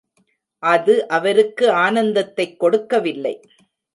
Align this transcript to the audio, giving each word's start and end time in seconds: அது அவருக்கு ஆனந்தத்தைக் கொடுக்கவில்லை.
அது 0.59 1.07
அவருக்கு 1.07 1.71
ஆனந்தத்தைக் 1.71 2.59
கொடுக்கவில்லை. 2.59 3.41